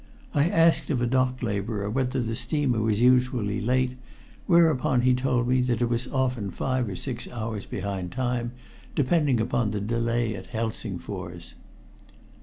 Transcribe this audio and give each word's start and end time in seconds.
I 0.33 0.49
asked 0.49 0.89
of 0.89 0.99
a 1.03 1.05
dock 1.05 1.43
laborer 1.43 1.87
whether 1.87 2.23
the 2.23 2.33
steamer 2.33 2.81
was 2.81 3.01
usually 3.01 3.61
late, 3.61 3.97
whereupon 4.47 5.01
he 5.01 5.13
told 5.13 5.47
me 5.47 5.61
that 5.61 5.79
it 5.79 5.89
was 5.89 6.07
often 6.07 6.49
five 6.49 6.89
or 6.89 6.95
six 6.95 7.27
hours 7.27 7.67
behind 7.67 8.11
time, 8.11 8.53
depending 8.95 9.39
upon 9.39 9.69
the 9.69 9.79
delay 9.79 10.33
at 10.35 10.47
Helsingfors. 10.47 11.53